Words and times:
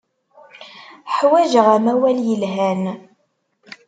Ḥwajeɣ 1.17 1.67
amawal 1.75 2.17
yelhan. 2.27 2.83